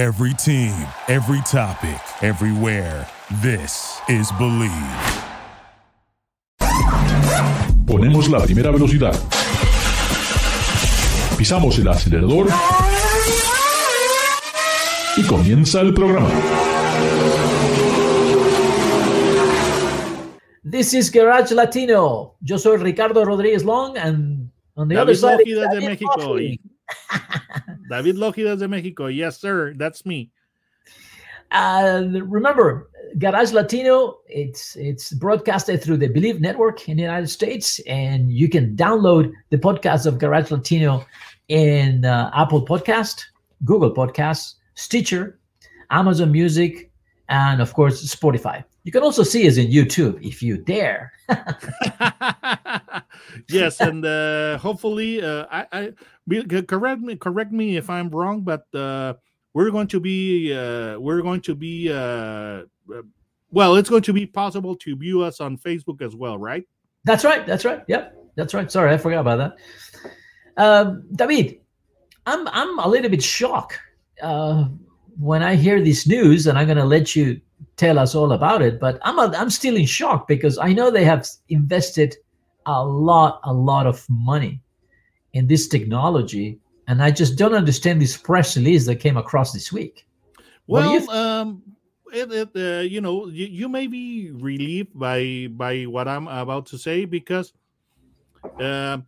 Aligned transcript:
Every 0.00 0.32
team, 0.32 0.72
every 1.08 1.42
topic, 1.42 2.00
everywhere. 2.22 3.06
This 3.42 4.00
is 4.08 4.32
Believe. 4.38 4.72
Ponemos 7.84 8.30
la 8.30 8.40
primera 8.40 8.70
velocidad. 8.70 9.12
Pisamos 11.36 11.78
el 11.80 11.88
acelerador. 11.88 12.46
Y 15.18 15.26
comienza 15.26 15.82
el 15.82 15.92
programa. 15.92 16.30
This 20.64 20.94
is 20.94 21.10
Garage 21.10 21.52
Latino. 21.52 22.36
Yo 22.40 22.56
soy 22.56 22.78
Ricardo 22.78 23.22
Rodríguez 23.22 23.64
Long 23.64 23.98
and 23.98 24.50
on 24.76 24.88
the 24.88 24.96
other 24.96 25.12
David 25.12 25.18
side 25.18 25.40
is 25.44 25.58
Lógidas 25.58 25.72
de 25.74 25.80
México. 25.86 26.38
David 27.90 28.16
Lógidas 28.16 28.60
de 28.60 28.68
Mexico. 28.68 29.06
Yes, 29.08 29.40
sir. 29.40 29.74
That's 29.76 30.06
me. 30.06 30.30
And 31.50 32.30
remember, 32.30 32.88
Garage 33.18 33.52
Latino, 33.52 34.18
it's 34.28 34.76
it's 34.76 35.12
broadcasted 35.12 35.82
through 35.82 35.96
the 35.96 36.08
Bleav 36.08 36.38
Network 36.38 36.88
in 36.88 36.96
the 36.96 37.02
United 37.02 37.26
States, 37.26 37.80
and 37.88 38.32
you 38.32 38.48
can 38.48 38.76
download 38.76 39.32
the 39.50 39.58
podcast 39.58 40.06
of 40.06 40.18
Garage 40.18 40.52
Latino 40.52 41.04
in 41.48 42.04
uh, 42.04 42.30
Apple 42.32 42.64
Podcast, 42.64 43.24
Google 43.64 43.92
Podcasts, 43.92 44.54
Stitcher, 44.76 45.40
Amazon 45.90 46.30
Music, 46.30 46.92
and 47.28 47.60
of 47.60 47.74
course 47.74 48.00
Spotify. 48.14 48.62
You 48.82 48.92
can 48.92 49.02
also 49.02 49.22
see 49.22 49.46
us 49.46 49.58
in 49.58 49.68
YouTube 49.68 50.24
if 50.26 50.42
you 50.42 50.56
dare. 50.56 51.12
yes, 53.48 53.80
and 53.80 54.04
uh, 54.04 54.56
hopefully, 54.58 55.22
uh, 55.22 55.46
I, 55.50 55.66
I 55.72 55.92
correct 56.62 57.02
me 57.02 57.16
correct 57.16 57.52
me 57.52 57.76
if 57.76 57.90
I'm 57.90 58.08
wrong, 58.08 58.40
but 58.40 58.64
uh, 58.74 59.14
we're 59.52 59.70
going 59.70 59.88
to 59.88 60.00
be 60.00 60.52
uh, 60.54 60.98
we're 60.98 61.20
going 61.20 61.42
to 61.42 61.54
be 61.54 61.92
uh, 61.92 61.94
uh, 61.94 63.02
well, 63.50 63.76
it's 63.76 63.90
going 63.90 64.02
to 64.02 64.12
be 64.12 64.26
possible 64.26 64.76
to 64.76 64.96
view 64.96 65.22
us 65.22 65.40
on 65.40 65.58
Facebook 65.58 66.00
as 66.00 66.16
well, 66.16 66.38
right? 66.38 66.66
That's 67.04 67.24
right. 67.24 67.46
That's 67.46 67.64
right. 67.64 67.82
Yep. 67.88 68.16
That's 68.36 68.54
right. 68.54 68.70
Sorry, 68.70 68.92
I 68.92 68.96
forgot 68.96 69.20
about 69.20 69.56
that. 70.56 70.62
Um, 70.62 71.04
David, 71.12 71.60
I'm 72.26 72.48
I'm 72.48 72.78
a 72.78 72.88
little 72.88 73.10
bit 73.10 73.22
shocked 73.22 73.78
uh, 74.22 74.68
when 75.20 75.42
I 75.42 75.54
hear 75.54 75.82
this 75.82 76.06
news, 76.06 76.46
and 76.46 76.58
I'm 76.58 76.66
going 76.66 76.78
to 76.78 76.84
let 76.84 77.14
you 77.14 77.40
tell 77.76 77.98
us 77.98 78.14
all 78.14 78.32
about 78.32 78.62
it. 78.62 78.80
But 78.80 78.98
I'm 79.02 79.18
a, 79.18 79.36
I'm 79.36 79.50
still 79.50 79.76
in 79.76 79.86
shock 79.86 80.26
because 80.26 80.56
I 80.58 80.72
know 80.72 80.90
they 80.90 81.04
have 81.04 81.28
invested 81.50 82.16
a 82.66 82.84
lot 82.84 83.40
a 83.44 83.52
lot 83.52 83.86
of 83.86 84.04
money 84.08 84.62
in 85.34 85.46
this 85.46 85.68
technology, 85.68 86.58
and 86.88 87.02
I 87.02 87.10
just 87.10 87.36
don't 87.36 87.54
understand 87.54 88.00
this 88.00 88.16
press 88.16 88.56
release 88.56 88.86
that 88.86 88.96
came 88.96 89.16
across 89.16 89.52
this 89.52 89.70
week. 89.70 90.06
What 90.66 90.84
you 90.84 91.06
Well, 91.06 91.10
um, 91.10 91.62
it, 92.12 92.32
it 92.32 92.50
uh, 92.56 92.80
you 92.80 93.00
know, 93.00 93.28
you, 93.28 93.46
you 93.46 93.68
may 93.68 93.86
be 93.86 94.30
relieved 94.32 94.98
by 94.98 95.48
by 95.50 95.84
what 95.84 96.08
I'm 96.08 96.28
about 96.28 96.66
to 96.66 96.78
say 96.78 97.04
because, 97.04 97.52
um, 98.58 99.06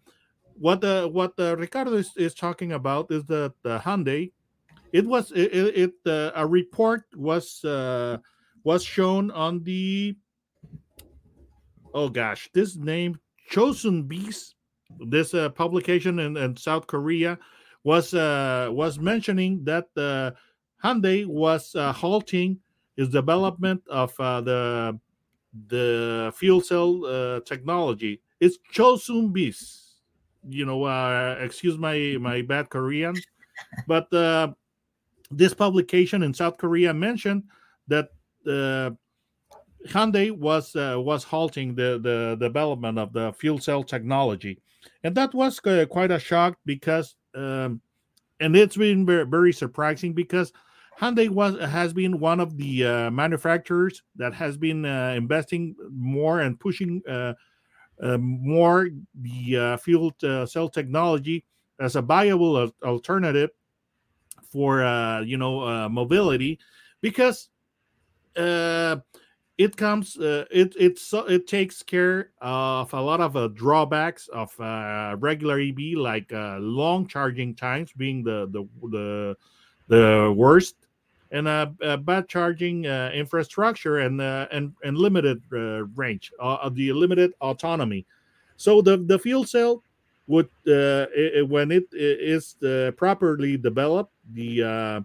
what 0.59 0.83
the 0.83 1.09
what 1.11 1.33
uh, 1.39 1.57
Ricardo 1.57 1.95
is, 1.95 2.11
is 2.17 2.35
talking 2.35 2.73
about 2.73 3.11
is 3.11 3.25
that 3.25 3.55
the 3.63 3.79
Hyundai, 3.79 4.33
it 4.93 5.07
was 5.07 5.33
it, 5.33 5.53
it, 5.53 5.93
uh, 6.07 6.31
a 6.35 6.47
report 6.47 7.05
was 7.17 7.65
uh, 7.65 8.19
was 8.65 8.85
shown 8.85 9.31
on 9.31 9.63
the 9.63 10.17
oh 11.95 12.09
gosh 12.09 12.51
this 12.53 12.77
name 12.77 13.19
Chosun 13.51 14.07
Biz 14.07 14.55
this 15.01 15.35
uh, 15.35 15.49
publication 15.51 16.19
in, 16.19 16.37
in 16.37 16.57
South 16.57 16.87
Korea 16.87 17.39
was 17.85 18.15
uh, 18.15 18.69
was 18.71 18.99
mentioning 18.99 19.65
that 19.65 19.87
the 19.95 20.35
Hyundai 20.85 21.27
was 21.27 21.75
uh, 21.75 21.93
halting 21.93 22.59
its 22.97 23.09
development 23.09 23.83
of 23.89 24.13
uh, 24.21 24.41
the 24.41 24.99
the 25.69 26.33
fuel 26.37 26.61
cell 26.61 27.05
uh, 27.05 27.41
technology. 27.41 28.21
It's 28.41 28.59
Chosun 28.73 29.33
Biz 29.33 29.95
You 30.49 30.67
know, 30.67 30.85
uh, 30.85 31.37
excuse 31.41 31.79
my 31.79 32.17
my 32.21 32.43
bad 32.43 32.69
Korean, 32.69 33.15
but 33.87 34.13
uh, 34.13 34.53
this 35.33 35.55
publication 35.55 36.23
in 36.23 36.35
South 36.35 36.57
Korea 36.59 36.93
mentioned 36.93 37.45
that 37.89 38.09
uh, 38.47 38.91
Hyundai 39.89 40.31
was 40.31 40.75
uh, 40.77 40.97
was 40.99 41.25
halting 41.25 41.75
the 41.75 41.99
the 42.03 42.37
development 42.41 42.99
of 42.99 43.13
the 43.13 43.33
fuel 43.33 43.59
cell 43.59 43.83
technology, 43.83 44.61
and 45.03 45.15
that 45.15 45.35
was 45.35 45.61
uh, 45.67 45.87
quite 45.87 46.11
a 46.11 46.19
shock 46.19 46.57
because, 46.65 47.17
um, 47.35 47.81
and 48.41 48.57
it's 48.57 48.77
been 48.77 49.05
very, 49.05 49.27
very 49.27 49.53
surprising 49.53 50.13
because 50.13 50.53
Hyundai 51.01 51.29
was 51.29 51.59
has 51.59 51.93
been 51.93 52.21
one 52.21 52.41
of 52.41 52.57
the 52.57 52.87
uh, 52.87 53.11
manufacturers 53.11 54.03
that 54.17 54.35
has 54.35 54.57
been 54.57 54.85
uh, 54.85 55.15
investing 55.17 55.75
more 55.91 56.41
and 56.41 56.61
pushing 56.61 57.03
uh, 57.09 57.35
uh, 58.03 58.19
more 58.19 58.89
the 59.21 59.79
fuel 59.83 60.13
cell 60.47 60.69
technology 60.69 61.45
as 61.81 61.97
a 61.97 62.03
viable 62.03 62.71
alternative 62.85 63.51
for 64.53 64.85
uh, 64.85 65.21
you 65.23 65.39
know 65.39 65.61
uh, 65.61 65.89
mobility 65.89 66.59
because 67.01 67.49
uh, 68.37 68.97
it 69.59 69.77
comes 69.77 70.17
uh, 70.19 70.45
it 70.51 70.75
it's 70.79 71.03
so- 71.03 71.27
it 71.27 71.47
takes 71.47 71.83
care 71.83 72.31
of 72.41 72.93
a 72.93 73.01
lot 73.01 73.21
of 73.21 73.37
uh, 73.37 73.49
drawbacks 73.49 74.29
of 74.29 74.59
uh, 74.61 75.17
regular 75.19 75.59
EV 75.59 75.97
like 75.97 76.33
uh, 76.33 76.59
long 76.59 77.07
charging 77.07 77.55
times 77.55 77.93
being 77.97 78.23
the 78.23 78.49
the 78.51 78.69
the, 78.89 79.37
the 79.89 80.35
worst 80.37 80.77
and 81.31 81.49
uh, 81.49 81.67
uh, 81.83 81.97
bad 81.97 82.29
charging 82.29 82.87
uh, 82.87 83.11
infrastructure 83.15 83.99
and 84.01 84.21
uh, 84.21 84.47
and 84.53 84.75
and 84.85 84.97
limited 84.99 85.43
range 85.97 86.31
of 86.39 86.75
the 86.75 86.93
limited 86.93 87.33
autonomy. 87.41 88.07
So 88.57 88.83
the 88.83 88.99
the 88.99 89.19
fuel 89.19 89.45
cell 89.45 89.83
would 90.27 90.49
uh, 90.69 91.07
i- 91.17 91.33
i- 91.39 91.43
when 91.43 91.71
it 91.71 91.87
is 91.93 92.57
uh, 92.63 92.93
properly 92.97 93.57
developed 93.57 94.13
the 94.33 94.63
uh, 94.63 95.01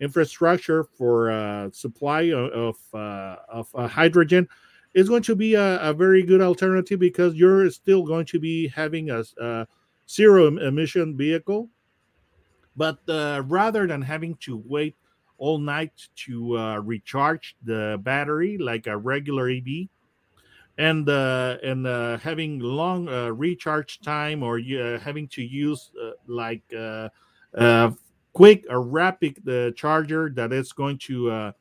infrastructure 0.00 0.84
for 0.84 1.30
uh, 1.30 1.70
supply 1.72 2.32
of 2.32 2.76
uh, 2.94 3.36
of 3.48 3.68
uh, 3.74 3.86
hydrogen 3.86 4.48
is 4.94 5.08
going 5.08 5.22
to 5.22 5.36
be 5.36 5.54
a, 5.54 5.78
a 5.80 5.92
very 5.92 6.22
good 6.22 6.40
alternative 6.40 6.98
because 6.98 7.34
you're 7.34 7.70
still 7.70 8.02
going 8.04 8.26
to 8.26 8.38
be 8.40 8.68
having 8.68 9.10
a 9.10 9.22
zero 10.08 10.46
em- 10.46 10.58
emission 10.58 11.16
vehicle. 11.16 11.68
But 12.76 12.98
rather 13.06 13.86
than 13.86 14.02
having 14.02 14.36
to 14.36 14.62
wait 14.64 14.96
all 15.38 15.58
night 15.58 15.92
to 16.26 16.56
recharge 16.82 17.56
the 17.64 18.00
battery 18.02 18.58
like 18.58 18.86
a 18.86 18.96
regular 18.96 19.48
EV 19.48 19.88
and 20.78 21.08
uh, 21.08 21.58
and 21.62 21.86
uh, 21.86 22.16
having 22.18 22.58
long 22.58 23.08
uh, 23.08 23.28
recharge 23.28 24.00
time 24.00 24.42
or 24.42 24.58
uh, 24.58 24.98
having 24.98 25.28
to 25.28 25.42
use 25.42 25.90
uh, 26.02 26.12
like 26.26 26.62
quick 28.32 28.64
or 28.70 28.82
rapid 28.82 29.74
charger 29.76 30.30
that 30.30 30.52
is 30.52 30.72
going 30.72 30.96
to 30.96 31.52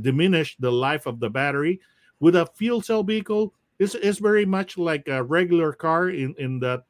diminish 0.00 0.56
the 0.60 0.70
life 0.70 1.06
of 1.06 1.18
the 1.18 1.30
battery 1.30 1.80
with 2.20 2.36
a 2.36 2.46
fuel 2.54 2.80
cell 2.80 3.02
vehicle 3.02 3.52
it's, 3.80 3.96
it's 3.96 4.18
very 4.18 4.44
much 4.46 4.78
like 4.78 5.08
a 5.08 5.22
regular 5.22 5.72
car 5.72 6.10
in, 6.10 6.34
in 6.38 6.60
that 6.60 6.84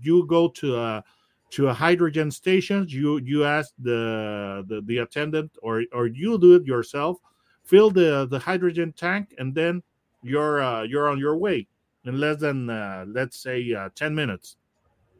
you 0.00 0.26
go 0.26 0.48
to 0.48 0.76
a 0.76 1.04
to 1.50 1.68
a 1.68 1.74
hydrogen 1.74 2.30
station 2.30 2.86
you 2.88 3.18
you 3.18 3.44
ask 3.44 3.72
the, 3.78 4.64
the 4.66 4.80
the 4.86 4.98
attendant 4.98 5.56
or 5.62 5.84
or 5.92 6.06
you 6.06 6.38
do 6.38 6.54
it 6.54 6.64
yourself 6.64 7.18
fill 7.62 7.90
the 7.90 8.26
the 8.30 8.38
hydrogen 8.38 8.92
tank 8.92 9.34
and 9.38 9.54
then 9.54 9.82
you're 10.24 10.62
uh, 10.62 10.82
you're 10.82 11.08
on 11.08 11.18
your 11.18 11.36
way 11.36 11.66
in 12.04 12.18
less 12.18 12.40
than 12.40 12.68
uh, 12.70 13.04
let's 13.08 13.36
say 13.36 13.72
uh, 13.72 13.88
10 13.94 14.14
minutes 14.14 14.56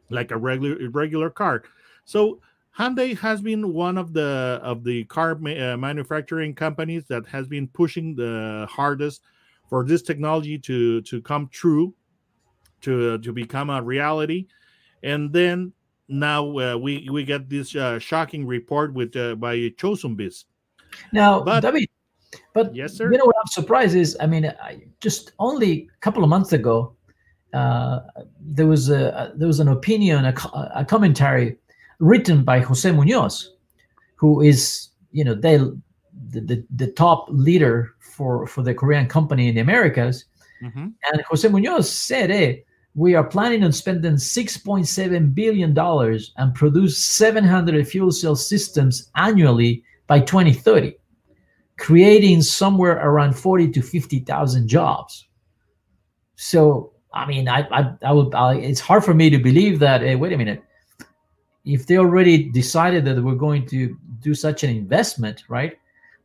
like 0.09 0.31
a 0.31 0.37
regular 0.37 0.89
regular 0.89 1.29
car. 1.29 1.63
So 2.03 2.41
Hyundai 2.77 3.17
has 3.19 3.41
been 3.41 3.73
one 3.73 3.97
of 3.97 4.13
the 4.13 4.59
of 4.61 4.83
the 4.83 5.05
car 5.05 5.35
ma- 5.35 5.51
uh, 5.51 5.77
manufacturing 5.77 6.53
companies 6.53 7.05
that 7.05 7.25
has 7.27 7.47
been 7.47 7.67
pushing 7.67 8.15
the 8.15 8.67
hardest 8.69 9.21
for 9.69 9.85
this 9.85 10.01
technology 10.01 10.59
to 10.59 11.01
to 11.01 11.21
come 11.21 11.47
true 11.51 11.93
to 12.81 13.17
to 13.19 13.31
become 13.33 13.69
a 13.69 13.81
reality. 13.81 14.47
And 15.03 15.31
then 15.31 15.73
now 16.07 16.57
uh, 16.57 16.77
we 16.77 17.07
we 17.09 17.23
get 17.23 17.49
this 17.49 17.75
uh, 17.75 17.99
shocking 17.99 18.45
report 18.45 18.93
with 18.93 19.15
uh, 19.15 19.35
by 19.35 19.55
Chosun 19.77 20.15
Biz 20.15 20.45
Now, 21.11 21.41
But- 21.41 21.61
David, 21.61 21.89
but 22.55 22.73
Yes, 22.75 22.93
sir. 22.97 23.11
you 23.11 23.17
know 23.19 23.25
what 23.31 23.35
I'm 23.41 23.51
surprised 23.59 23.95
is, 23.95 24.17
I 24.19 24.25
mean, 24.33 24.45
I, 24.69 24.71
just 25.01 25.33
only 25.37 25.71
a 25.95 25.99
couple 26.05 26.23
of 26.23 26.29
months 26.35 26.53
ago, 26.53 26.95
uh, 27.53 27.99
there 28.57 28.65
was 28.73 28.89
a 28.89 29.31
there 29.37 29.47
was 29.53 29.59
an 29.59 29.67
opinion, 29.67 30.25
a, 30.25 30.33
a 30.81 30.83
commentary 30.93 31.57
written 31.99 32.43
by 32.43 32.57
Jose 32.59 32.89
Munoz, 32.91 33.33
who 34.15 34.41
is 34.41 34.89
you 35.11 35.23
know 35.23 35.35
they 35.35 35.57
the, 36.33 36.41
the, 36.49 36.57
the 36.81 36.87
top 37.03 37.27
leader 37.29 37.75
for 37.99 38.47
for 38.47 38.61
the 38.63 38.73
Korean 38.73 39.07
company 39.07 39.47
in 39.49 39.55
the 39.55 39.61
Americas, 39.61 40.25
Mhm. 40.63 40.93
and 41.11 41.17
Jose 41.29 41.47
Munoz 41.47 41.87
said, 42.09 42.29
"Hey, 42.29 42.63
we 42.95 43.15
are 43.15 43.23
planning 43.35 43.63
on 43.63 43.71
spending 43.73 44.17
6.7 44.17 45.33
billion 45.35 45.73
dollars 45.73 46.33
and 46.37 46.53
produce 46.55 46.97
700 46.97 47.87
fuel 47.87 48.11
cell 48.11 48.35
systems 48.35 49.11
annually 49.15 49.83
by 50.07 50.19
2030, 50.21 50.95
creating 51.77 52.41
somewhere 52.41 52.97
around 52.97 53.33
40 53.33 53.71
to 53.71 53.81
50,000 53.81 54.67
jobs. 54.67 55.27
So, 56.35 56.93
I 57.13 57.25
mean, 57.25 57.47
I, 57.47 57.67
I, 57.71 57.93
I 58.03 58.11
would, 58.11 58.33
I, 58.33 58.55
it's 58.55 58.79
hard 58.79 59.03
for 59.03 59.13
me 59.13 59.29
to 59.29 59.37
believe 59.37 59.79
that, 59.79 60.01
hey, 60.01 60.15
wait 60.15 60.33
a 60.33 60.37
minute, 60.37 60.63
if 61.63 61.87
they 61.87 61.97
already 61.97 62.49
decided 62.49 63.05
that 63.05 63.21
we're 63.21 63.35
going 63.35 63.65
to 63.67 63.97
do 64.21 64.33
such 64.33 64.63
an 64.63 64.69
investment, 64.69 65.43
right? 65.49 65.77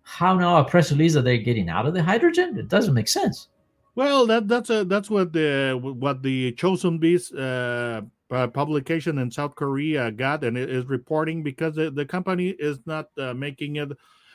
How 0.03 0.35
now 0.35 0.59
a 0.59 0.65
press 0.65 0.91
release 0.91 1.15
that 1.15 1.23
they're 1.23 1.39
getting 1.39 1.69
out 1.69 1.87
of 1.87 1.95
the 1.95 2.03
hydrogen? 2.03 2.59
It 2.59 2.69
doesn't 2.69 2.95
make 2.95 3.09
sense. 3.09 3.49
Well, 3.95 4.27
that 4.27 4.49
that's 4.49 4.71
a, 4.71 4.85
that's 4.85 5.11
what 5.11 5.33
the 5.33 5.79
what 5.81 6.23
the 6.23 6.53
Chosun 6.53 7.01
Biz 7.01 7.33
uh, 7.33 8.03
publication 8.31 9.19
in 9.19 9.31
South 9.31 9.57
Korea 9.57 10.11
got 10.11 10.45
and 10.45 10.57
it 10.57 10.71
is 10.71 10.87
reporting 10.87 11.43
because 11.43 11.75
the, 11.75 11.91
the 11.91 12.07
company 12.07 12.51
is 12.51 12.79
not 12.87 13.09
uh, 13.19 13.35
making 13.35 13.77
it 13.77 13.91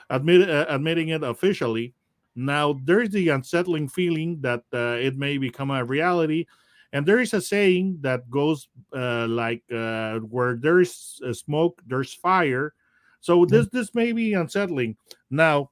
admit 0.10 0.50
uh, 0.50 0.66
admitting 0.70 1.10
it 1.10 1.24
officially. 1.24 1.94
Now 2.36 2.80
there's 2.84 3.10
the 3.10 3.30
unsettling 3.30 3.88
feeling 3.88 4.42
that 4.42 4.64
uh, 4.74 4.98
it 5.00 5.18
may 5.18 5.38
become 5.38 5.72
a 5.72 5.84
reality, 5.84 6.46
and 6.92 7.06
there 7.06 7.20
is 7.20 7.34
a 7.34 7.42
saying 7.42 8.00
that 8.02 8.30
goes 8.30 8.68
uh, 8.96 9.28
like 9.28 9.64
uh, 9.74 10.20
where 10.20 10.56
there's 10.56 11.22
smoke, 11.32 11.82
there's 11.88 12.14
fire. 12.14 12.74
So 13.22 13.46
this 13.46 13.68
this 13.70 13.96
may 13.96 14.12
be 14.12 14.34
unsettling. 14.34 14.98
Now 15.30 15.72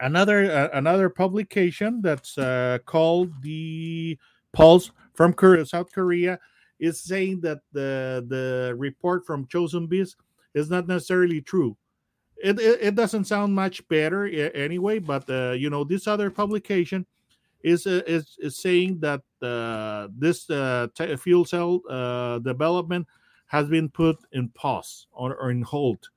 another 0.00 0.50
uh, 0.50 0.68
another 0.72 1.08
publication 1.08 2.02
that's 2.02 2.36
uh, 2.38 2.78
called 2.84 3.30
the 3.42 4.18
Pulse 4.52 4.90
from 5.14 5.32
Korea, 5.32 5.64
South 5.66 5.92
Korea 5.92 6.38
is 6.78 7.00
saying 7.00 7.40
that 7.40 7.60
the 7.72 8.24
the 8.28 8.74
report 8.76 9.24
from 9.26 9.46
Chosun 9.46 9.88
Biz 9.88 10.14
is 10.54 10.70
not 10.70 10.86
necessarily 10.88 11.40
true. 11.40 11.76
It, 12.42 12.60
it, 12.60 12.78
it 12.82 12.94
doesn't 12.94 13.24
sound 13.24 13.54
much 13.54 13.86
better 13.88 14.26
anyway, 14.26 14.98
but 14.98 15.28
uh, 15.30 15.52
you 15.52 15.70
know 15.70 15.84
this 15.84 16.06
other 16.06 16.30
publication 16.30 17.06
is 17.62 17.86
uh, 17.86 18.02
is, 18.06 18.36
is 18.38 18.56
saying 18.56 19.00
that 19.00 19.22
uh, 19.42 20.08
this 20.16 20.48
uh, 20.50 20.88
fuel 21.18 21.44
cell 21.44 21.80
uh, 21.88 22.38
development 22.40 23.06
has 23.46 23.68
been 23.68 23.88
put 23.88 24.18
in 24.32 24.48
pause 24.50 25.06
or, 25.12 25.36
or 25.36 25.50
in 25.50 25.62
hold 25.62 26.08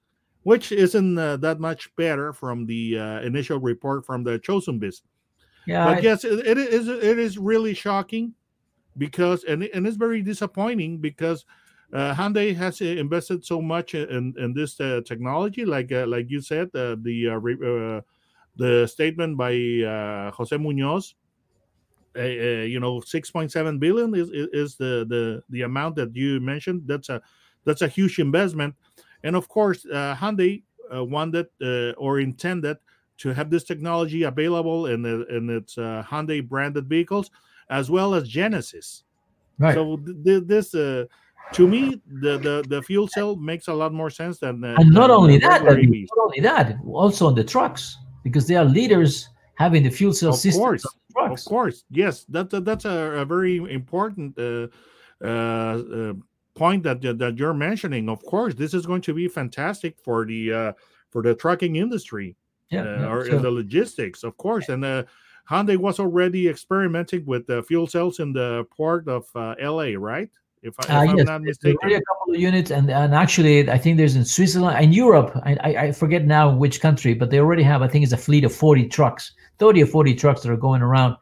which 0.43 0.71
isn't 0.71 1.17
uh, 1.17 1.37
that 1.37 1.59
much 1.59 1.95
better 1.95 2.33
from 2.33 2.65
the 2.65 2.97
uh, 2.97 3.21
initial 3.21 3.59
report 3.59 4.05
from 4.05 4.23
the 4.23 4.39
Chosun 4.39 4.79
Biz. 4.79 5.01
Yeah, 5.67 5.85
but 5.85 5.97
I... 5.97 6.01
yes, 6.01 6.23
it, 6.23 6.45
it 6.45 6.57
is 6.57 6.87
it 6.87 7.19
is 7.19 7.37
really 7.37 7.73
shocking 7.73 8.33
because 8.97 9.43
and 9.43 9.63
and 9.63 9.85
it's 9.85 9.97
very 9.97 10.21
disappointing 10.21 10.97
because 10.97 11.45
uh, 11.93 12.13
Hyundai 12.13 12.55
has 12.55 12.81
invested 12.81 13.45
so 13.45 13.61
much 13.61 13.95
in 13.95 14.33
in 14.37 14.53
this 14.53 14.79
uh, 14.79 15.01
technology, 15.05 15.65
like 15.65 15.91
uh, 15.91 16.05
like 16.07 16.29
you 16.29 16.41
said, 16.41 16.67
uh, 16.75 16.95
the 17.01 17.29
uh, 17.29 18.01
the 18.55 18.87
statement 18.87 19.37
by 19.37 19.53
Jose 20.35 20.57
Munoz. 20.57 21.15
you 22.15 22.79
know, 22.79 22.99
six 23.01 23.31
point 23.31 23.51
seven 23.51 23.79
billion 23.79 24.13
is, 24.15 24.29
is 24.31 24.75
the 24.75 25.05
the 25.07 25.41
the 25.49 25.61
amount 25.63 25.95
that 25.95 26.15
you 26.15 26.39
mentioned. 26.39 26.83
That's 26.85 27.09
a 27.09 27.21
that's 27.65 27.81
a 27.81 27.87
huge 27.87 28.19
investment 28.19 28.75
and 29.23 29.35
of 29.35 29.47
course, 29.47 29.85
uh, 29.85 30.15
Hyundai 30.15 30.63
uh, 30.93 31.03
wanted 31.03 31.47
uh, 31.61 31.91
or 31.97 32.19
intended 32.19 32.77
to 33.17 33.29
have 33.29 33.49
this 33.49 33.63
technology 33.63 34.23
available 34.23 34.87
in, 34.87 35.01
the, 35.01 35.25
in 35.27 35.49
its 35.49 35.77
uh, 35.77 36.03
Hyundai 36.07 36.47
branded 36.47 36.87
vehicles 36.87 37.31
as 37.69 37.89
well 37.89 38.15
as 38.15 38.27
Genesis. 38.27 39.03
Right. 39.57 39.75
So 39.75 39.97
th- 39.97 40.43
this, 40.45 40.73
uh, 40.73 41.05
to 41.53 41.67
me, 41.67 42.01
the, 42.21 42.37
the, 42.37 42.65
the 42.67 42.81
fuel 42.81 43.07
cell 43.07 43.35
makes 43.35 43.67
a 43.67 43.73
lot 43.73 43.93
more 43.93 44.09
sense 44.09 44.39
than. 44.39 44.63
Uh, 44.63 44.75
and 44.77 44.91
not 44.91 45.09
only 45.09 45.37
that, 45.37 45.63
not 45.63 45.77
only 45.77 46.39
that, 46.41 46.77
also 46.85 47.27
on 47.27 47.35
the 47.35 47.43
trucks 47.43 47.97
because 48.23 48.47
they 48.47 48.55
are 48.55 48.65
leaders 48.65 49.29
having 49.55 49.83
the 49.83 49.89
fuel 49.89 50.13
cell 50.13 50.29
of 50.29 50.35
system. 50.35 50.61
Course. 50.61 50.85
Of 51.17 51.45
course, 51.45 51.83
yes, 51.89 52.23
that, 52.29 52.49
that 52.51 52.63
that's 52.63 52.85
a, 52.85 52.89
a 52.89 53.25
very 53.25 53.57
important 53.57 54.37
uh, 54.39 54.67
uh, 55.25 56.13
point 56.55 56.83
that 56.83 57.01
that 57.01 57.37
you're 57.37 57.53
mentioning, 57.53 58.09
of 58.09 58.23
course, 58.23 58.53
this 58.53 58.73
is 58.73 58.85
going 58.85 59.01
to 59.01 59.13
be 59.13 59.27
fantastic 59.27 59.97
for 59.99 60.25
the 60.25 60.53
uh, 60.53 60.73
for 61.09 61.21
the 61.21 61.35
trucking 61.35 61.75
industry, 61.75 62.35
yeah, 62.69 62.81
uh, 62.81 62.99
yeah 62.99 63.11
or 63.11 63.25
so. 63.25 63.39
the 63.39 63.51
logistics, 63.51 64.23
of 64.23 64.37
course. 64.37 64.69
And 64.69 64.85
uh, 64.85 65.03
Hyundai 65.49 65.77
was 65.77 65.99
already 65.99 66.47
experimenting 66.47 67.25
with 67.25 67.47
the 67.47 67.63
fuel 67.63 67.87
cells 67.87 68.19
in 68.19 68.31
the 68.33 68.65
port 68.69 69.07
of 69.07 69.25
uh, 69.35 69.55
LA, 69.59 69.93
right? 69.97 70.29
If, 70.61 70.75
I, 70.89 71.05
am 71.05 71.09
uh, 71.11 71.15
yes, 71.15 71.25
not 71.25 71.41
mistaken, 71.41 71.77
already 71.81 71.95
a 71.95 72.01
couple 72.01 72.33
of 72.33 72.39
units, 72.39 72.69
and 72.69 72.91
and 72.91 73.15
actually, 73.15 73.69
I 73.69 73.77
think 73.77 73.97
there's 73.97 74.17
in 74.17 74.25
Switzerland 74.25 74.77
and 74.77 74.93
Europe. 74.93 75.31
I, 75.43 75.55
I 75.63 75.91
forget 75.93 76.25
now 76.25 76.53
which 76.53 76.81
country, 76.81 77.13
but 77.13 77.29
they 77.29 77.39
already 77.39 77.63
have. 77.63 77.81
I 77.81 77.87
think 77.87 78.03
it's 78.03 78.11
a 78.11 78.17
fleet 78.17 78.43
of 78.43 78.53
40 78.53 78.89
trucks, 78.89 79.31
30 79.59 79.83
or 79.83 79.85
40 79.85 80.15
trucks 80.15 80.41
that 80.41 80.51
are 80.51 80.57
going 80.57 80.81
around 80.81 81.15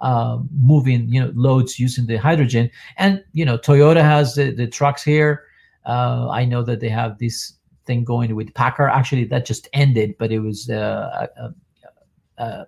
uh, 0.00 0.38
moving 0.60 1.08
you 1.08 1.20
know 1.20 1.32
loads 1.34 1.78
using 1.80 2.06
the 2.06 2.16
hydrogen. 2.16 2.70
And 2.96 3.24
you 3.32 3.44
know 3.44 3.58
Toyota 3.58 4.02
has 4.02 4.34
the, 4.34 4.52
the 4.52 4.66
trucks 4.66 5.02
here. 5.02 5.44
Uh, 5.84 6.28
I 6.30 6.44
know 6.44 6.62
that 6.62 6.80
they 6.80 6.88
have 6.88 7.18
this 7.18 7.54
thing 7.86 8.04
going 8.04 8.34
with 8.36 8.54
PACCAR. 8.54 8.90
Actually, 8.90 9.24
that 9.24 9.44
just 9.44 9.68
ended, 9.72 10.14
but 10.18 10.30
it 10.30 10.38
was 10.38 10.70
uh, 10.70 11.26
a, 11.36 11.42
a, 11.42 11.54
a, 12.44 12.66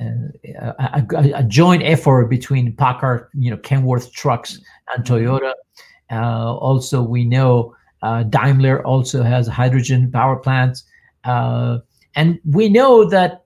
a, 0.00 1.44
joint 1.46 1.82
effort 1.82 2.26
between 2.26 2.74
PACCAR, 2.76 3.28
you 3.34 3.50
know, 3.50 3.56
Kenworth 3.58 4.12
Trucks 4.12 4.60
and. 4.94 5.04
Toyota. 5.04 5.52
Uh, 6.10 6.54
also, 6.56 7.02
we 7.02 7.24
know 7.24 7.74
uh, 8.02 8.22
Daimler 8.24 8.84
also 8.84 9.22
has 9.22 9.48
hydrogen 9.48 10.10
power 10.10 10.36
plants, 10.36 10.84
uh, 11.24 11.78
and 12.14 12.38
we 12.44 12.68
know 12.68 13.08
that 13.08 13.44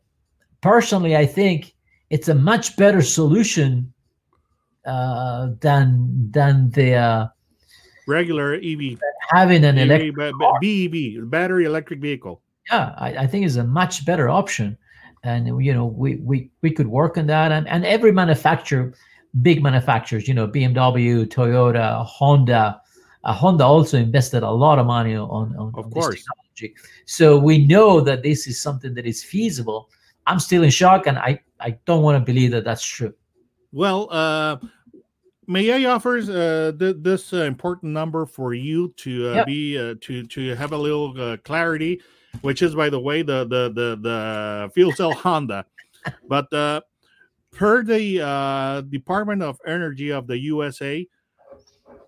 personally, 0.61 1.17
I 1.17 1.27
think 1.27 1.75
it's 2.11 2.29
a 2.29 2.35
much 2.35 2.77
better 2.77 3.03
solution 3.03 3.93
uh, 4.85 5.51
than 5.61 6.31
than 6.31 6.71
the 6.71 6.95
uh, 6.95 7.29
regular 8.07 8.55
EV 8.55 8.99
having 9.31 9.65
an 9.65 9.79
EV, 9.79 9.91
electric 9.91 10.35
BEV 10.61 11.31
battery 11.31 11.65
electric 11.65 12.01
vehicle. 12.01 12.41
Yeah, 12.71 12.95
I, 12.99 13.17
I 13.19 13.27
think 13.27 13.47
is 13.47 13.57
a 13.57 13.65
much 13.65 14.05
better 14.05 14.29
option, 14.29 14.77
and 15.25 15.47
you 15.65 15.73
know 15.73 15.87
we 15.87 16.17
we 16.17 16.51
we 16.63 16.71
could 16.71 16.87
work 16.87 17.19
on 17.19 17.27
that, 17.27 17.53
and 17.53 17.69
and 17.69 17.85
every 17.85 18.13
manufacturer, 18.13 18.95
big 19.43 19.63
manufacturers, 19.63 20.29
you 20.29 20.35
know 20.35 20.49
BMW, 20.49 21.27
Toyota, 21.27 22.05
Honda. 22.05 22.81
Uh, 23.25 23.33
Honda 23.33 23.65
also 23.65 23.99
invested 23.99 24.45
a 24.45 24.51
lot 24.51 24.79
of 24.79 24.87
money 24.87 25.17
on, 25.17 25.29
on, 25.29 25.57
of 25.57 25.85
on 25.85 25.91
course. 25.91 26.15
technology. 26.15 26.75
So 27.05 27.37
we 27.37 27.67
know 27.67 28.01
that 28.01 28.23
this 28.23 28.47
is 28.47 28.61
something 28.61 28.95
that 28.95 29.07
is 29.07 29.25
feasible. 29.25 29.91
I'm 30.27 30.39
still 30.39 30.63
in 30.63 30.71
shock, 30.71 31.07
and 31.07 31.19
I 31.19 31.41
I 31.61 31.71
don't 31.85 32.03
want 32.03 32.21
to 32.21 32.25
believe 32.25 32.53
that 32.53 32.65
that's 32.65 32.85
true. 32.85 33.15
Well, 33.73 34.09
uh, 34.11 34.57
may 35.49 35.73
I 35.73 35.91
offer 35.91 36.19
uh, 36.19 36.73
th- 36.73 36.97
this 37.01 37.33
uh, 37.33 37.39
important 37.39 37.93
number 37.93 38.27
for 38.27 38.55
you 38.55 38.95
to 38.99 39.31
uh, 39.31 39.35
yep. 39.35 39.47
be 39.47 39.79
uh, 39.79 39.95
to 40.03 40.25
to 40.25 40.55
have 40.55 40.73
a 40.73 40.79
little 40.79 41.21
uh, 41.21 41.37
clarity, 41.39 42.01
which 42.43 42.63
is, 42.63 42.75
by 42.75 42.91
the 42.91 43.01
way, 43.01 43.23
the 43.23 43.45
the 43.45 43.73
the, 43.73 43.99
the 44.01 44.71
fuel 44.75 44.93
cell 44.93 45.13
Honda. 45.13 45.65
But 46.29 46.53
uh, 46.53 46.83
per 47.51 47.83
the 47.83 48.21
uh, 48.23 48.81
Department 48.83 49.43
of 49.43 49.59
Energy 49.67 50.11
of 50.11 50.27
the 50.27 50.39
USA, 50.39 51.07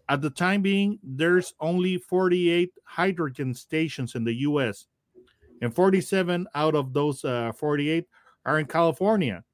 at 0.09 0.21
the 0.21 0.31
time 0.31 0.63
being, 0.63 0.99
there's 1.03 1.55
only 1.61 1.99
48 1.99 2.73
hydrogen 2.85 3.55
stations 3.55 4.15
in 4.15 4.25
the 4.25 4.35
U.S. 4.41 4.87
and 5.61 5.75
47 5.75 6.47
out 6.55 6.75
of 6.75 6.93
those 6.93 7.25
uh, 7.25 7.53
48 7.57 8.07
are 8.47 8.59
in 8.59 8.67
California. 8.67 9.45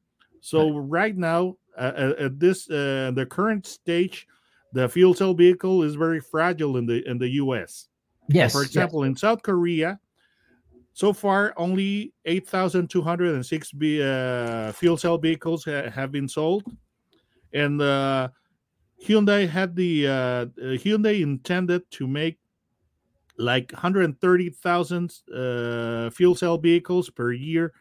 So 0.40 0.78
right 0.78 1.16
now, 1.16 1.56
uh, 1.76 2.14
at 2.18 2.40
this 2.40 2.70
uh, 2.70 3.12
the 3.14 3.26
current 3.28 3.66
stage, 3.66 4.26
the 4.72 4.88
fuel 4.88 5.14
cell 5.14 5.34
vehicle 5.34 5.82
is 5.82 5.94
very 5.94 6.20
fragile 6.20 6.76
in 6.76 6.86
the 6.86 7.08
in 7.08 7.18
the 7.18 7.28
U.S. 7.44 7.88
Yes. 8.28 8.52
For 8.52 8.62
example, 8.62 9.04
yes. 9.04 9.10
in 9.10 9.16
South 9.16 9.42
Korea, 9.42 9.98
so 10.92 11.12
far 11.12 11.54
only 11.56 12.12
8,206 12.24 13.74
uh, 13.74 14.72
fuel 14.74 14.96
cell 14.96 15.18
vehicles 15.18 15.64
ha- 15.64 15.90
have 15.90 16.10
been 16.10 16.28
sold, 16.28 16.64
and 17.52 17.80
uh, 17.80 18.28
Hyundai 19.04 19.48
had 19.48 19.76
the 19.76 20.06
uh, 20.06 20.12
uh, 20.12 20.46
Hyundai 20.56 21.20
intended 21.22 21.82
to 21.92 22.06
make 22.06 22.38
like 23.38 23.70
130,000 23.72 25.12
uh, 25.34 26.10
fuel 26.10 26.34
cell 26.34 26.56
vehicles 26.58 27.10
per 27.10 27.32
year 27.32 27.72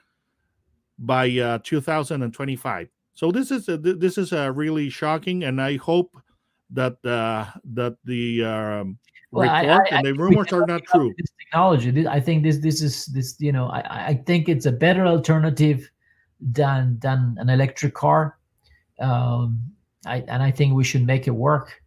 by 0.99 1.29
uh, 1.37 1.59
2025. 1.63 2.89
So 3.15 3.31
this 3.31 3.49
is 3.49 3.69
a, 3.69 3.77
this 3.77 4.17
is 4.17 4.33
a 4.33 4.51
really 4.51 4.89
shocking, 4.89 5.45
and 5.45 5.61
I 5.61 5.77
hope 5.77 6.15
that 6.69 7.03
uh, 7.05 7.45
that 7.73 7.95
the 8.03 8.43
um, 8.43 8.97
well, 9.31 9.49
report 9.49 9.87
I, 9.91 9.95
I, 9.95 9.97
and 9.97 10.05
the 10.05 10.13
rumors 10.13 10.51
are 10.51 10.65
not 10.67 10.83
true. 10.83 11.13
This 11.17 11.31
technology, 11.39 12.07
I 12.07 12.19
think 12.19 12.43
this 12.43 12.59
this 12.59 12.81
is 12.81 13.05
this 13.07 13.35
you 13.39 13.53
know 13.53 13.67
I, 13.67 14.07
I 14.09 14.13
think 14.25 14.49
it's 14.49 14.65
a 14.65 14.71
better 14.71 15.07
alternative 15.07 15.89
than 16.41 16.99
than 16.99 17.37
an 17.39 17.49
electric 17.49 17.93
car, 17.93 18.37
um, 18.99 19.61
I, 20.05 20.17
and 20.27 20.43
I 20.43 20.51
think 20.51 20.73
we 20.75 20.83
should 20.83 21.05
make 21.05 21.25
it 21.25 21.31
work. 21.31 21.81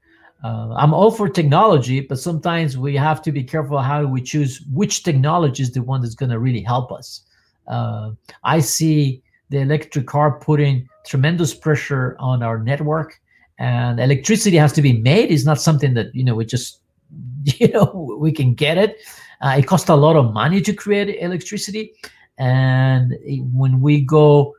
uh, 0.44 0.74
I'm 0.76 0.94
all 0.94 1.10
for 1.10 1.28
technology, 1.28 2.00
but 2.00 2.18
sometimes 2.18 2.78
we 2.78 2.94
have 2.96 3.20
to 3.22 3.32
be 3.32 3.42
careful 3.42 3.78
how 3.80 4.04
we 4.04 4.22
choose 4.22 4.62
which 4.72 5.02
technology 5.02 5.62
is 5.62 5.72
the 5.72 5.82
one 5.82 6.00
that's 6.00 6.14
going 6.14 6.30
to 6.30 6.38
really 6.38 6.62
help 6.62 6.92
us. 6.92 7.22
Uh, 7.66 8.12
I 8.44 8.60
see 8.60 9.22
the 9.50 9.58
electric 9.58 10.06
car 10.06 10.38
putting 10.38 10.88
tremendous 11.06 11.54
pressure 11.54 12.16
on 12.18 12.42
our 12.42 12.58
network, 12.58 13.20
and 13.58 13.98
electricity 13.98 14.56
has 14.56 14.72
to 14.74 14.82
be 14.82 14.92
made. 14.92 15.30
It's 15.30 15.44
not 15.44 15.60
something 15.60 15.94
that 15.94 16.14
you 16.14 16.24
know 16.24 16.34
we 16.34 16.44
just 16.44 16.80
you 17.44 17.68
know 17.68 18.16
we 18.18 18.32
can 18.32 18.54
get 18.54 18.78
it. 18.78 18.98
Uh, 19.40 19.56
it 19.58 19.66
costs 19.66 19.88
a 19.88 19.96
lot 19.96 20.16
of 20.16 20.32
money 20.32 20.60
to 20.60 20.72
create 20.72 21.16
electricity, 21.20 21.92
and 22.38 23.16
when 23.52 23.80
we 23.80 24.00
go, 24.00 24.54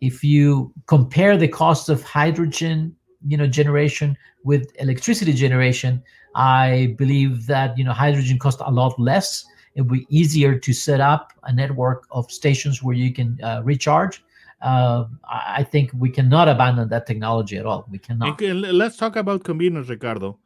if 0.00 0.22
you 0.22 0.72
compare 0.86 1.36
the 1.36 1.48
cost 1.48 1.88
of 1.88 2.02
hydrogen, 2.02 2.94
you 3.26 3.36
know, 3.36 3.46
generation 3.46 4.16
with 4.44 4.70
electricity 4.78 5.32
generation, 5.32 6.02
I 6.34 6.94
believe 6.98 7.46
that 7.46 7.78
you 7.78 7.84
know 7.84 7.92
hydrogen 7.92 8.38
costs 8.38 8.62
a 8.64 8.70
lot 8.70 8.98
less. 8.98 9.44
It 9.74 9.82
will 9.82 9.98
be 9.98 10.06
easier 10.08 10.56
to 10.56 10.72
set 10.72 11.00
up 11.00 11.32
a 11.44 11.52
network 11.52 12.06
of 12.10 12.30
stations 12.30 12.82
where 12.82 12.94
you 12.94 13.12
can 13.12 13.38
uh, 13.42 13.62
recharge. 13.64 14.22
Uh, 14.64 15.04
I 15.28 15.62
think 15.62 15.90
we 15.92 16.08
cannot 16.08 16.48
abandon 16.48 16.88
that 16.88 17.06
technology 17.06 17.58
at 17.58 17.66
all. 17.66 17.86
We 17.90 17.98
cannot. 17.98 18.30
Okay, 18.30 18.54
Let's 18.54 18.96
talk 18.96 19.14
about 19.16 19.44
convenience, 19.44 19.90
Ricardo. 19.90 20.38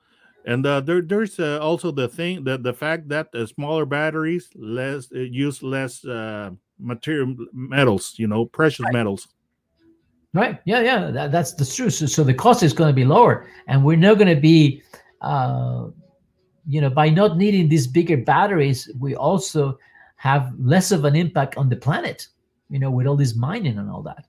And 0.45 0.67
uh, 0.67 0.81
there, 0.81 1.03
there's 1.03 1.39
uh, 1.39 1.61
also 1.63 1.93
the 1.93 2.09
thing 2.09 2.43
that 2.45 2.65
the 2.65 2.73
fact 2.73 3.09
that 3.11 3.29
uh, 3.33 3.47
smaller 3.47 3.87
batteries 3.87 4.51
less 4.57 5.07
uh, 5.15 5.21
use 5.21 5.63
less 5.63 6.05
uh, 6.05 6.51
material 6.81 7.37
metals, 7.53 8.15
you 8.17 8.27
know, 8.27 8.45
precious 8.45 8.85
right. 8.87 8.93
metals. 8.93 9.29
Right. 10.35 10.59
Yeah. 10.65 10.81
Yeah. 10.81 11.11
That, 11.13 11.31
that's 11.31 11.53
the 11.53 11.65
truth. 11.65 11.95
So, 11.95 12.07
so 12.07 12.25
the 12.25 12.35
cost 12.35 12.65
is 12.65 12.73
going 12.73 12.89
to 12.89 12.95
be 12.95 13.05
lower, 13.05 13.47
and 13.69 13.85
we're 13.85 13.97
not 13.97 14.19
going 14.19 14.35
to 14.35 14.41
be, 14.41 14.83
uh, 15.21 15.89
you 16.67 16.81
know, 16.81 16.91
by 16.91 17.09
not 17.09 17.37
needing 17.37 17.69
these 17.69 17.87
bigger 17.87 18.17
batteries, 18.17 18.91
we 18.99 19.15
also 19.15 19.79
have 20.17 20.53
less 20.59 20.91
of 20.91 21.05
an 21.05 21.15
impact 21.15 21.57
on 21.57 21.69
the 21.69 21.77
planet. 21.77 22.27
You 22.69 22.79
know, 22.79 22.91
with 22.91 23.07
all 23.07 23.17
this 23.17 23.35
mining 23.35 23.79
and 23.79 23.91
all 23.91 24.03
that. 24.03 24.27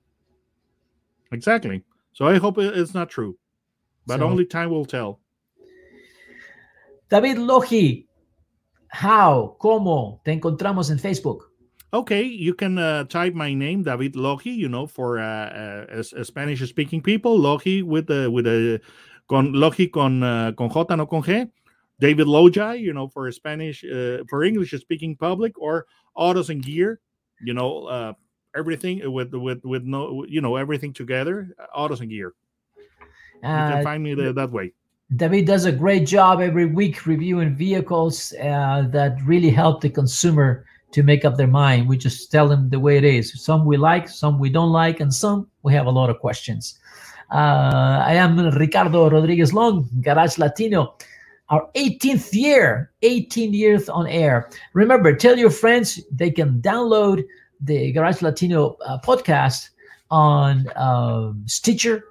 Exactly. 1.31 1.83
So 2.13 2.25
I 2.25 2.37
hope 2.37 2.57
it's 2.57 2.93
not 2.93 3.09
true, 3.09 3.37
but 4.05 4.19
so, 4.19 4.25
only 4.25 4.45
time 4.45 4.69
will 4.69 4.85
tell. 4.85 5.19
David 7.09 7.37
Loji, 7.37 8.05
how, 8.89 9.55
cómo 9.59 10.23
te 10.23 10.31
encontramos 10.31 10.91
en 10.91 10.97
Facebook? 10.97 11.49
Okay, 11.91 12.23
you 12.23 12.53
can 12.53 12.77
uh, 12.77 13.03
type 13.05 13.33
my 13.33 13.53
name, 13.53 13.83
David 13.83 14.13
Loji, 14.13 14.55
you 14.55 14.69
know, 14.69 14.85
for 14.85 15.17
uh, 15.17 15.85
uh, 15.91 16.03
Spanish 16.23 16.67
speaking 16.69 17.01
people, 17.01 17.39
Loji 17.39 17.81
with 17.81 18.11
a, 18.11 18.29
with 18.29 18.45
a, 18.45 18.79
con 19.27 19.53
Loji 19.53 19.91
con, 19.91 20.21
uh, 20.21 20.51
con 20.51 20.69
J, 20.69 20.95
no 20.95 21.05
con 21.07 21.23
G. 21.23 21.47
David 21.99 22.27
Loji, 22.27 22.79
you 22.79 22.93
know, 22.93 23.07
for 23.07 23.31
Spanish, 23.31 23.83
uh, 23.83 24.23
for 24.29 24.43
English 24.43 24.71
speaking 24.71 25.15
public, 25.15 25.57
or 25.59 25.87
Autos 26.15 26.49
and 26.49 26.63
Gear, 26.63 26.99
you 27.41 27.53
know, 27.53 27.85
uh, 27.85 28.13
everything 28.55 29.11
with, 29.11 29.33
with, 29.33 29.63
with 29.63 29.83
no, 29.83 30.25
you 30.27 30.41
know, 30.41 30.55
everything 30.55 30.93
together, 30.93 31.55
uh, 31.59 31.77
Autos 31.77 32.01
and 32.01 32.09
Gear. 32.09 32.33
You 32.97 33.07
can 33.41 33.79
uh, 33.79 33.83
find 33.83 34.03
me 34.03 34.13
there 34.15 34.33
that 34.33 34.51
way. 34.51 34.73
David 35.15 35.47
does 35.47 35.65
a 35.65 35.71
great 35.71 36.05
job 36.05 36.39
every 36.39 36.65
week 36.65 37.05
reviewing 37.05 37.55
vehicles 37.55 38.33
uh, 38.43 38.83
that 38.89 39.17
really 39.25 39.49
help 39.49 39.81
the 39.81 39.89
consumer 39.89 40.65
to 40.91 41.03
make 41.03 41.25
up 41.25 41.35
their 41.35 41.47
mind. 41.47 41.87
We 41.87 41.97
just 41.97 42.31
tell 42.31 42.47
them 42.47 42.69
the 42.69 42.79
way 42.79 42.97
it 42.97 43.03
is. 43.03 43.43
Some 43.43 43.65
we 43.65 43.77
like, 43.77 44.09
some 44.09 44.39
we 44.39 44.49
don't 44.49 44.71
like, 44.71 44.99
and 44.99 45.13
some 45.13 45.47
we 45.63 45.73
have 45.73 45.87
a 45.87 45.91
lot 45.91 46.09
of 46.09 46.19
questions. 46.19 46.79
Uh, 47.31 48.03
I 48.05 48.13
am 48.13 48.37
Ricardo 48.57 49.09
Rodriguez 49.09 49.53
Long, 49.53 49.87
Garage 50.01 50.37
Latino. 50.37 50.95
Our 51.49 51.67
18th 51.75 52.33
year, 52.33 52.91
18 53.01 53.53
years 53.53 53.89
on 53.89 54.05
air. 54.05 54.49
Remember, 54.73 55.15
tell 55.15 55.37
your 55.37 55.49
friends 55.49 55.99
they 56.11 56.29
can 56.29 56.61
download 56.61 57.23
the 57.61 57.91
Garage 57.91 58.21
Latino 58.21 58.77
uh, 58.85 58.99
podcast 58.99 59.69
on 60.11 60.67
um, 60.75 61.43
Stitcher, 61.45 62.03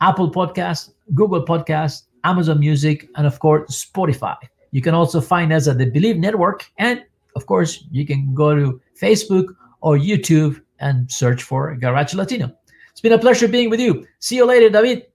Apple 0.00 0.30
Podcast, 0.30 0.92
Google 1.14 1.44
Podcast, 1.44 2.04
Amazon 2.24 2.60
Music, 2.60 3.08
and 3.16 3.26
of 3.26 3.38
course, 3.38 3.84
Spotify. 3.84 4.36
You 4.70 4.82
can 4.82 4.94
also 4.94 5.20
find 5.20 5.52
us 5.52 5.68
at 5.68 5.78
the 5.78 5.90
Bleav 5.90 6.18
Network 6.18 6.70
and 6.78 7.04
of 7.36 7.44
course, 7.44 7.84
you 7.92 8.06
can 8.06 8.34
go 8.34 8.56
to 8.56 8.80
Facebook 8.98 9.54
or 9.82 9.98
YouTube 9.98 10.60
and 10.80 11.08
search 11.12 11.42
for 11.42 11.76
Garage 11.76 12.14
Latino. 12.14 12.50
It's 12.90 13.00
been 13.02 13.12
a 13.12 13.18
pleasure 13.18 13.46
being 13.46 13.68
with 13.68 13.78
you. 13.78 14.06
See 14.18 14.36
you 14.36 14.46
later, 14.46 14.70
David. 14.70 15.06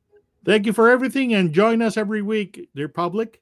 Thank 0.46 0.68
you 0.68 0.74
for 0.74 0.90
everything 0.90 1.34
and 1.34 1.52
join 1.52 1.82
us 1.82 1.98
every 1.98 2.22
week, 2.22 2.70
dear 2.76 2.88
public. 2.88 3.42